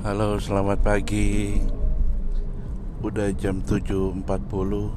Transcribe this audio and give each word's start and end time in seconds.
Halo, 0.00 0.40
selamat 0.40 0.80
pagi. 0.80 1.60
Udah 3.04 3.36
jam 3.36 3.60
7.40 3.60 4.24
uh, 4.24 4.88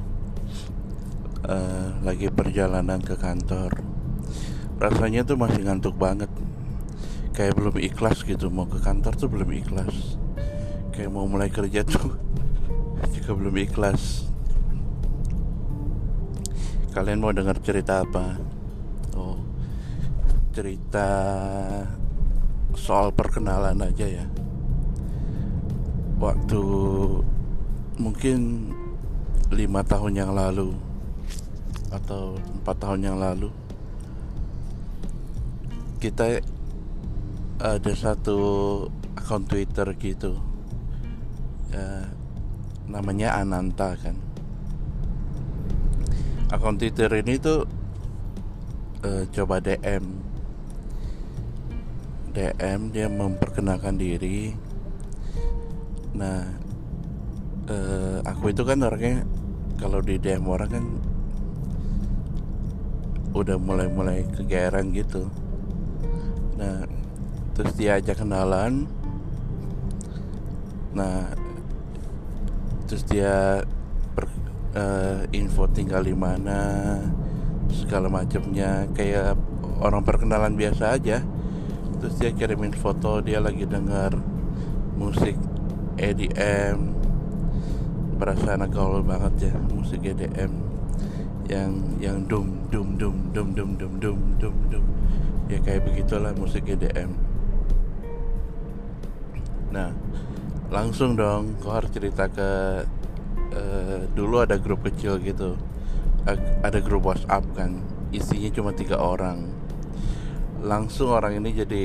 Lagi 2.00 2.32
perjalanan 2.32 3.04
ke 3.04 3.12
kantor. 3.12 3.84
Rasanya 4.80 5.28
tuh 5.28 5.36
masih 5.36 5.68
ngantuk 5.68 6.00
banget. 6.00 6.32
Kayak 7.36 7.52
belum 7.52 7.76
ikhlas 7.84 8.24
gitu 8.24 8.48
Mau 8.48 8.64
ke 8.64 8.80
kantor 8.80 9.12
tuh 9.20 9.28
belum 9.28 9.52
ikhlas. 9.52 10.16
Kayak 10.96 11.12
mau 11.12 11.28
mulai 11.28 11.52
kerja 11.52 11.84
tuh 11.92 12.16
Juga 13.12 13.36
belum 13.36 13.60
ikhlas. 13.60 14.32
Kalian 16.96 17.20
mau 17.20 17.36
dengar 17.36 17.60
cerita 17.60 18.08
apa? 18.08 18.40
Oh, 19.20 19.36
cerita 20.56 21.12
soal 22.72 23.12
perkenalan 23.12 23.84
aja 23.84 24.08
ya 24.08 24.43
waktu 26.24 26.62
mungkin 28.00 28.72
lima 29.52 29.84
tahun 29.84 30.16
yang 30.16 30.32
lalu 30.32 30.72
atau 31.92 32.40
empat 32.40 32.76
tahun 32.80 33.00
yang 33.04 33.18
lalu 33.20 33.52
kita 36.00 36.40
ada 37.60 37.92
satu 37.96 38.38
akun 39.16 39.48
Twitter 39.48 39.88
gitu. 39.96 40.36
Ya, 41.72 42.12
namanya 42.84 43.40
Ananta 43.40 43.96
kan. 43.96 44.16
Akun 46.52 46.76
Twitter 46.76 47.08
ini 47.24 47.40
tuh 47.40 47.64
uh, 49.00 49.24
coba 49.32 49.64
DM 49.64 50.04
DM 52.34 52.80
dia 52.90 53.08
memperkenalkan 53.08 53.96
diri 53.96 54.52
nah 56.14 56.46
uh, 57.66 58.18
aku 58.22 58.54
itu 58.54 58.62
kan 58.62 58.78
orangnya 58.86 59.26
kalau 59.78 59.98
di 59.98 60.16
DM 60.16 60.46
orang 60.46 60.70
kan 60.70 60.86
udah 63.34 63.58
mulai-mulai 63.58 64.22
kegeran 64.30 64.94
gitu. 64.94 65.26
Nah 66.54 66.86
terus 67.58 67.74
dia 67.74 67.98
ajak 67.98 68.22
kenalan. 68.22 68.86
Nah 70.94 71.34
terus 72.86 73.02
dia 73.10 73.66
per, 74.14 74.30
uh, 74.78 75.26
info 75.34 75.66
tinggal 75.66 76.06
di 76.06 76.14
mana 76.14 77.02
segala 77.74 78.06
macamnya 78.06 78.86
kayak 78.94 79.34
orang 79.82 80.06
perkenalan 80.06 80.54
biasa 80.54 80.94
aja. 80.94 81.18
Terus 81.98 82.14
dia 82.22 82.30
kirimin 82.30 82.70
foto 82.70 83.18
dia 83.18 83.42
lagi 83.42 83.66
dengar 83.66 84.14
musik 84.94 85.34
EDM 85.98 86.78
perasaan 88.18 88.66
gaul 88.70 89.02
banget 89.02 89.50
ya 89.50 89.54
musik 89.74 90.06
EDM 90.06 90.52
yang 91.50 91.72
yang 92.00 92.24
dum 92.24 92.68
dum 92.72 92.96
dum 92.96 93.30
dum 93.34 93.52
dum 93.54 93.70
dum 93.76 93.92
dum 94.00 94.18
dum 94.40 94.56
dum. 94.70 94.84
Ya 95.50 95.60
kayak 95.60 95.84
begitulah 95.84 96.32
musik 96.34 96.64
EDM 96.66 97.34
nah 99.74 99.90
langsung 100.70 101.18
dong 101.18 101.58
kau 101.58 101.74
harus 101.74 101.90
cerita 101.90 102.30
ke 102.30 102.50
uh, 103.54 104.00
dulu 104.14 104.46
ada 104.46 104.54
grup 104.54 104.86
kecil 104.86 105.18
gitu. 105.18 105.58
Ada 106.64 106.80
grup 106.80 107.04
WhatsApp 107.10 107.44
kan 107.52 107.82
isinya 108.14 108.48
cuma 108.54 108.70
tiga 108.72 108.96
orang. 108.96 109.50
Langsung 110.64 111.12
orang 111.12 111.42
ini 111.42 111.50
jadi 111.52 111.84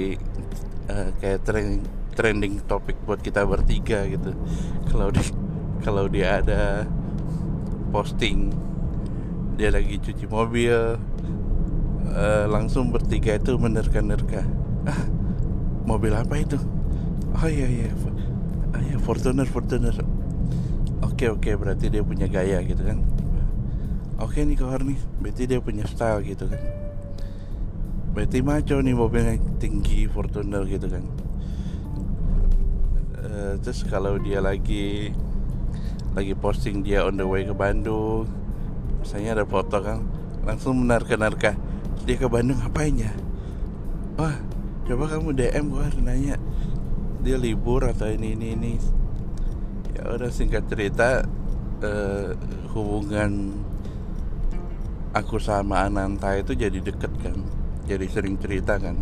uh, 0.88 1.10
kayak 1.20 1.44
tren 1.44 1.84
trending 2.20 2.60
topik 2.68 3.00
buat 3.08 3.24
kita 3.24 3.48
bertiga 3.48 4.04
gitu. 4.04 4.36
Kalau 4.92 5.08
di 5.08 5.24
kalau 5.80 6.12
dia 6.12 6.44
ada 6.44 6.84
posting 7.96 8.52
dia 9.56 9.72
lagi 9.72 9.96
cuci 10.04 10.28
mobil 10.28 11.00
uh, 12.12 12.46
langsung 12.52 12.92
bertiga 12.92 13.40
itu 13.40 13.56
menerka-nerka. 13.56 14.44
Ah 14.84 15.00
mobil 15.88 16.12
apa 16.12 16.44
itu? 16.44 16.60
Oh 17.40 17.48
iya 17.48 17.72
iya 17.72 17.88
ah 18.76 18.84
ya 18.84 19.00
Fortuner 19.00 19.48
Fortuner. 19.48 19.96
Oke 21.00 21.32
oke 21.32 21.56
berarti 21.56 21.88
dia 21.88 22.04
punya 22.04 22.28
gaya 22.28 22.60
gitu 22.68 22.84
kan? 22.84 23.00
Oke 24.20 24.44
nih 24.44 24.60
kohar 24.60 24.84
nih 24.84 25.00
berarti 25.24 25.48
dia 25.48 25.64
punya 25.64 25.88
style 25.88 26.20
gitu 26.28 26.52
kan? 26.52 26.60
Berarti 28.12 28.44
maco 28.44 28.76
nih 28.84 28.92
mobilnya 28.92 29.40
tinggi 29.56 30.04
Fortuner 30.12 30.68
gitu 30.68 30.92
kan 30.92 31.19
terus 33.60 33.84
kalau 33.88 34.16
dia 34.20 34.40
lagi 34.40 35.12
lagi 36.16 36.34
posting 36.34 36.82
dia 36.82 37.06
on 37.06 37.20
the 37.20 37.26
way 37.28 37.46
ke 37.46 37.54
Bandung 37.54 38.26
misalnya 39.00 39.42
ada 39.42 39.46
foto 39.46 39.78
kan 39.80 40.04
langsung 40.44 40.82
menerka-nerka 40.82 41.56
dia 42.10 42.18
ke 42.18 42.26
Bandung 42.26 42.58
ngapain 42.58 42.96
ya? 42.96 43.14
Wah 44.18 44.36
coba 44.90 45.06
kamu 45.06 45.38
DM 45.38 45.66
gua 45.70 45.88
nanya 46.02 46.42
dia 47.22 47.36
libur 47.36 47.84
atau 47.86 48.08
ini 48.10 48.34
ini 48.34 48.56
ini. 48.56 48.74
Ya 49.94 50.16
udah 50.16 50.32
singkat 50.32 50.66
cerita 50.72 51.28
uh, 51.84 52.32
hubungan 52.72 53.62
aku 55.12 55.38
sama 55.42 55.86
Ananta 55.86 56.34
itu 56.34 56.56
jadi 56.56 56.80
deket 56.80 57.12
kan 57.20 57.38
jadi 57.90 58.06
sering 58.10 58.38
cerita 58.38 58.78
kan 58.78 58.94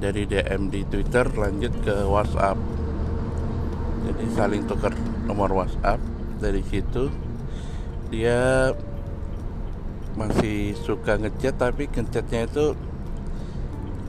dari 0.00 0.24
DM 0.24 0.72
di 0.72 0.80
Twitter 0.88 1.28
lanjut 1.28 1.76
ke 1.84 2.08
WhatsApp. 2.08 2.56
Jadi 4.08 4.24
saling 4.32 4.64
tukar 4.64 4.96
nomor 5.28 5.52
WhatsApp. 5.52 6.00
Dari 6.40 6.64
situ 6.64 7.12
dia 8.08 8.72
masih 10.16 10.74
suka 10.74 11.20
ngechat 11.20 11.60
tapi 11.60 11.86
ngechatnya 11.86 12.48
itu 12.48 12.74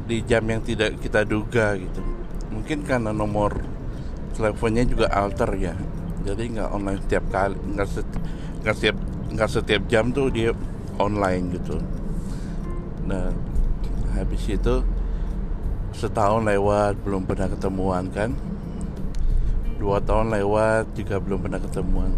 di 0.07 0.23
jam 0.23 0.47
yang 0.47 0.63
tidak 0.63 0.95
kita 1.03 1.27
duga 1.27 1.75
gitu. 1.75 2.01
Mungkin 2.55 2.87
karena 2.87 3.11
nomor 3.11 3.59
teleponnya 4.33 4.87
juga 4.87 5.11
alter 5.11 5.51
ya. 5.59 5.75
Jadi 6.23 6.55
nggak 6.55 6.69
online 6.71 6.99
setiap 7.03 7.25
kali 7.29 7.59
nggak 7.75 7.87
nggak 8.63 8.75
setiap 8.79 8.97
nggak 9.31 9.49
setiap 9.51 9.83
jam 9.91 10.15
tuh 10.15 10.31
dia 10.31 10.55
online 10.95 11.51
gitu. 11.59 11.75
Nah 13.05 13.27
habis 14.15 14.43
itu 14.47 14.83
setahun 15.91 16.47
lewat 16.47 16.99
belum 17.03 17.27
pernah 17.27 17.47
ketemuan 17.51 18.07
kan? 18.11 18.31
Dua 19.77 19.97
tahun 20.01 20.31
lewat 20.33 20.93
juga 20.93 21.17
belum 21.17 21.39
pernah 21.41 21.59
ketemuan. 21.59 22.11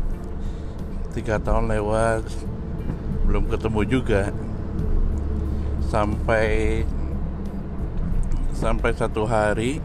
Tiga 1.13 1.39
tahun 1.39 1.71
lewat 1.71 2.25
belum 3.29 3.49
ketemu 3.49 3.81
juga. 3.87 4.23
Sampai 5.87 6.81
sampai 8.53 8.91
satu 8.95 9.27
hari 9.27 9.83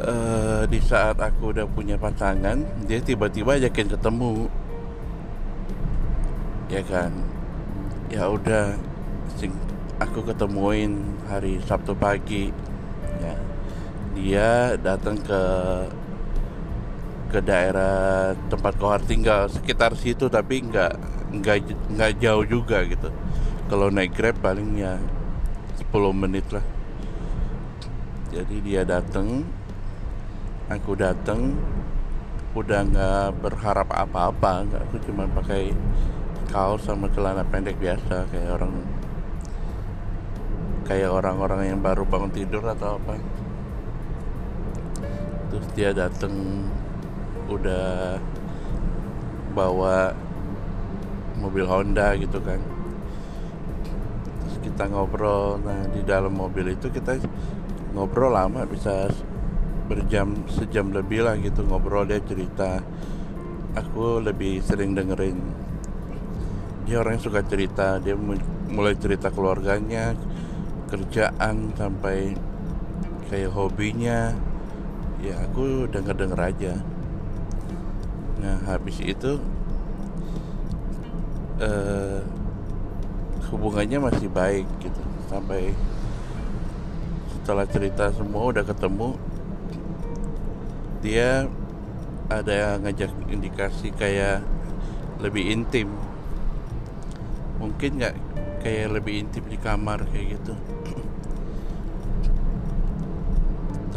uh, 0.00 0.64
di 0.68 0.80
saat 0.82 1.16
aku 1.16 1.54
udah 1.54 1.66
punya 1.68 1.96
pasangan 1.96 2.60
dia 2.84 3.00
tiba-tiba 3.00 3.60
ajakin 3.60 3.88
ketemu. 3.92 4.48
Ya 6.70 6.82
kan? 6.86 7.12
Ya 8.10 8.26
udah 8.30 8.89
aku 10.00 10.24
ketemuin 10.24 11.20
hari 11.28 11.60
Sabtu 11.68 11.92
pagi 11.92 12.48
ya. 13.20 13.34
Dia 14.16 14.48
datang 14.80 15.20
ke 15.20 15.42
ke 17.30 17.38
daerah 17.44 18.34
tempat 18.50 18.74
kohar 18.80 18.98
tinggal 19.06 19.46
sekitar 19.46 19.94
situ 19.94 20.26
tapi 20.26 20.66
nggak 20.66 20.98
nggak 21.30 21.56
nggak 21.94 22.12
jauh 22.18 22.42
juga 22.48 22.82
gitu. 22.88 23.12
Kalau 23.70 23.86
naik 23.92 24.16
grab 24.16 24.34
paling 24.42 24.80
ya 24.80 24.98
10 25.78 26.10
menit 26.16 26.48
lah. 26.50 26.64
Jadi 28.34 28.56
dia 28.66 28.82
datang 28.82 29.46
aku 30.66 30.98
datang 30.98 31.54
udah 32.50 32.82
nggak 32.82 33.46
berharap 33.46 33.86
apa-apa 33.94 34.66
aku 34.66 34.98
cuma 35.06 35.22
pakai 35.38 35.70
kaos 36.50 36.82
sama 36.82 37.06
celana 37.14 37.46
pendek 37.46 37.78
biasa 37.78 38.26
kayak 38.26 38.58
orang 38.58 38.74
kayak 40.90 41.06
orang-orang 41.06 41.70
yang 41.70 41.78
baru 41.78 42.02
bangun 42.02 42.34
tidur 42.34 42.66
atau 42.66 42.98
apa. 42.98 43.14
Terus 45.54 45.66
dia 45.78 45.94
datang 45.94 46.34
udah 47.46 48.18
bawa 49.54 50.10
mobil 51.38 51.62
Honda 51.62 52.18
gitu 52.18 52.42
kan. 52.42 52.58
Terus 54.42 54.56
kita 54.66 54.90
ngobrol 54.90 55.62
nah 55.62 55.78
di 55.94 56.02
dalam 56.02 56.34
mobil 56.34 56.74
itu 56.74 56.90
kita 56.90 57.22
ngobrol 57.94 58.34
lama 58.34 58.66
bisa 58.66 59.06
berjam 59.86 60.42
sejam 60.50 60.90
lebih 60.90 61.22
lah 61.22 61.38
gitu 61.38 61.62
ngobrol 61.70 62.02
dia 62.02 62.18
cerita. 62.18 62.82
Aku 63.78 64.18
lebih 64.18 64.58
sering 64.66 64.98
dengerin. 64.98 65.38
Dia 66.82 66.98
orang 66.98 67.14
yang 67.14 67.22
suka 67.22 67.46
cerita 67.46 68.02
dia 68.02 68.18
mulai 68.66 68.98
cerita 68.98 69.30
keluarganya 69.30 70.18
kerjaan 70.90 71.70
sampai 71.78 72.34
kayak 73.30 73.54
hobinya 73.54 74.34
ya 75.22 75.38
aku 75.46 75.86
denger 75.86 76.18
denger 76.18 76.40
aja. 76.42 76.74
Nah 78.42 78.58
habis 78.66 78.98
itu 78.98 79.38
uh, 81.62 82.20
hubungannya 83.54 84.02
masih 84.02 84.26
baik 84.26 84.66
gitu. 84.82 85.02
Sampai 85.30 85.70
setelah 87.38 87.70
cerita 87.70 88.10
semua 88.10 88.50
udah 88.50 88.66
ketemu 88.66 89.14
dia 91.00 91.46
ada 92.26 92.82
ngajak 92.82 93.14
indikasi 93.30 93.94
kayak 93.94 94.42
lebih 95.22 95.54
intim. 95.54 95.86
Mungkin 97.62 98.02
nggak 98.02 98.16
kayak 98.64 98.90
lebih 98.90 99.22
intim 99.22 99.44
di 99.46 99.56
kamar 99.56 100.04
kayak 100.10 100.36
gitu 100.36 100.79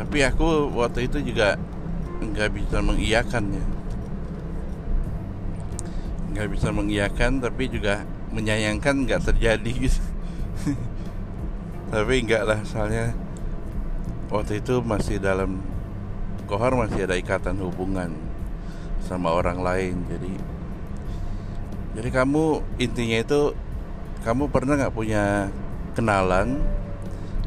tapi 0.03 0.19
aku 0.19 0.67
waktu 0.75 1.07
itu 1.07 1.31
juga 1.31 1.55
nggak 2.19 2.59
bisa 2.59 2.83
mengiyakan 2.83 3.55
ya. 3.55 3.65
Nggak 6.35 6.47
bisa 6.51 6.67
mengiyakan 6.75 7.39
tapi 7.39 7.71
juga 7.71 8.03
menyayangkan 8.35 9.07
nggak 9.07 9.31
terjadi 9.31 9.71
gitu. 9.87 10.03
Tapi 11.93 12.13
enggak 12.19 12.43
lah 12.43 12.59
soalnya 12.67 13.15
waktu 14.27 14.59
itu 14.59 14.83
masih 14.83 15.23
dalam 15.23 15.63
kohar 16.51 16.75
masih 16.75 17.07
ada 17.07 17.15
ikatan 17.15 17.55
hubungan 17.63 18.11
sama 19.07 19.31
orang 19.31 19.63
lain. 19.63 19.95
Jadi 20.11 20.33
jadi 21.95 22.09
kamu 22.11 22.59
intinya 22.75 23.17
itu 23.23 23.41
kamu 24.27 24.51
pernah 24.51 24.75
nggak 24.83 24.95
punya 24.97 25.47
kenalan? 25.95 26.59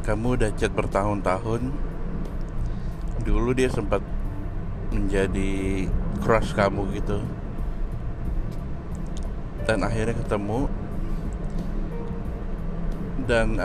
Kamu 0.09 0.41
udah 0.41 0.55
chat 0.56 0.73
bertahun-tahun 0.73 1.86
dulu 3.22 3.56
dia 3.56 3.70
sempat 3.70 4.02
menjadi 4.92 5.86
crush 6.20 6.52
kamu 6.52 6.90
gitu. 6.98 7.22
Dan 9.64 9.86
akhirnya 9.86 10.18
ketemu. 10.18 10.68
Dan 13.26 13.58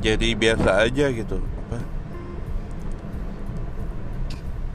jadi 0.00 0.28
biasa 0.34 0.86
aja 0.86 1.10
gitu 1.10 1.38
apa? 1.38 1.78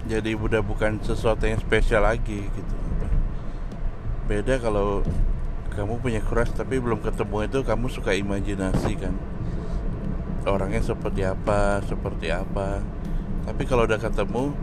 Jadi 0.10 0.32
udah 0.34 0.62
bukan 0.64 1.00
sesuatu 1.04 1.46
yang 1.46 1.60
spesial 1.62 2.04
lagi 2.08 2.50
gitu 2.50 2.80
beda 4.30 4.62
kalau 4.62 5.02
kamu 5.74 5.98
punya 6.06 6.22
crush 6.22 6.54
tapi 6.54 6.78
belum 6.78 7.02
ketemu 7.02 7.50
itu 7.50 7.60
kamu 7.66 7.90
suka 7.90 8.14
imajinasi 8.14 8.94
kan? 9.02 9.18
Orangnya 10.46 10.86
seperti 10.86 11.26
apa 11.26 11.82
seperti 11.82 12.30
apa 12.30 12.78
tapi 13.50 13.66
kalau 13.66 13.90
udah 13.90 13.98
ketemu 13.98 14.54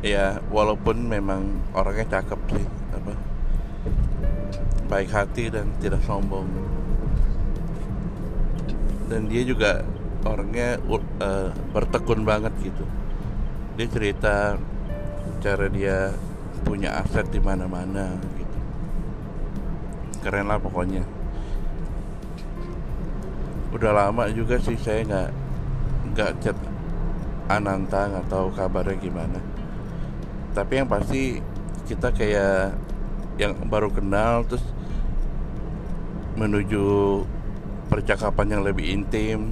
ya 0.00 0.40
walaupun 0.48 0.96
memang 1.04 1.60
orangnya 1.76 2.18
cakep 2.18 2.40
sih 2.56 2.66
apa 2.96 3.12
baik 4.90 5.10
hati 5.14 5.46
dan 5.54 5.70
tidak 5.78 6.02
sombong. 6.02 6.50
Dan 9.06 9.30
dia 9.30 9.46
juga 9.46 9.86
orangnya 10.26 10.82
uh, 11.22 11.54
bertekun 11.70 12.26
banget 12.26 12.50
gitu. 12.58 12.82
Dia 13.78 13.86
cerita 13.86 14.34
cara 15.38 15.66
dia 15.70 16.10
punya 16.66 16.98
aset 16.98 17.30
di 17.30 17.38
mana-mana 17.38 18.18
gitu. 18.34 18.58
Keren 20.26 20.50
lah 20.50 20.58
pokoknya. 20.58 21.06
Udah 23.70 23.94
lama 23.94 24.26
juga 24.34 24.58
sih 24.58 24.74
saya 24.74 25.06
nggak 25.06 25.30
nggak 26.12 26.32
chat 26.40 26.56
Ananta 27.50 28.06
nggak 28.06 28.26
tahu 28.30 28.48
kabarnya 28.54 28.96
gimana. 28.98 29.40
Tapi 30.54 30.72
yang 30.82 30.88
pasti 30.90 31.42
kita 31.86 32.14
kayak 32.14 32.74
yang 33.38 33.56
baru 33.66 33.90
kenal 33.90 34.46
terus 34.46 34.62
menuju 36.38 36.84
percakapan 37.90 38.58
yang 38.58 38.62
lebih 38.62 38.86
intim. 38.86 39.50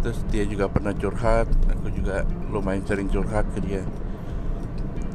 Terus 0.00 0.18
dia 0.32 0.48
juga 0.48 0.66
pernah 0.66 0.96
curhat 0.96 1.46
aku 1.68 1.92
juga 1.92 2.24
lumayan 2.50 2.82
sering 2.84 3.08
curhat 3.08 3.46
ke 3.54 3.60
dia. 3.62 3.82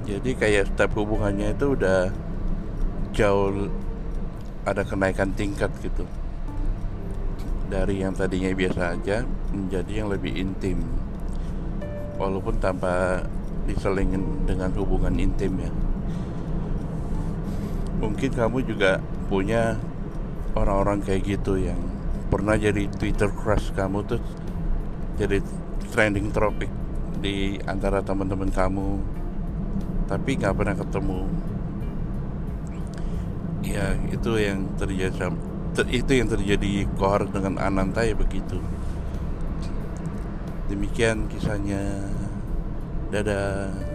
Jadi 0.05 0.37
kayak 0.37 0.69
setiap 0.69 0.93
hubungannya 0.95 1.57
itu 1.57 1.73
udah 1.73 2.13
jauh 3.15 3.69
ada 4.65 4.81
kenaikan 4.81 5.33
tingkat 5.33 5.71
gitu 5.81 6.05
dari 7.65 8.05
yang 8.05 8.13
tadinya 8.13 8.53
biasa 8.53 8.97
aja 8.97 9.25
menjadi 9.51 10.05
yang 10.05 10.07
lebih 10.13 10.33
intim. 10.37 10.81
Walaupun 12.15 12.61
tanpa 12.61 13.25
diselingin 13.65 14.45
dengan 14.45 14.71
hubungan 14.77 15.13
intim 15.17 15.57
ya. 15.57 15.71
Mungkin 17.99 18.31
kamu 18.31 18.63
juga 18.63 19.01
punya 19.27 19.75
orang-orang 20.53 21.01
kayak 21.01 21.25
gitu 21.25 21.57
yang 21.57 21.79
pernah 22.29 22.55
jadi 22.55 22.87
Twitter 22.95 23.29
crush 23.33 23.73
kamu 23.73 24.05
tuh 24.05 24.21
jadi 25.15 25.41
trending 25.91 26.29
topik 26.31 26.69
di 27.23 27.57
antara 27.65 28.03
teman-teman 28.03 28.51
kamu 28.51 29.01
tapi 30.05 30.37
nggak 30.37 30.53
pernah 30.53 30.75
ketemu. 30.77 31.21
Ya 33.65 33.97
itu 34.13 34.31
yang 34.37 34.69
terjadi 34.77 35.33
itu 35.91 36.11
yang 36.15 36.31
terjadi 36.31 36.87
kohar 36.95 37.27
dengan 37.27 37.59
Ananta 37.59 38.07
ya 38.07 38.15
begitu 38.15 38.63
demikian 40.71 41.27
kisahnya 41.27 41.81
Dadah. 43.15 43.94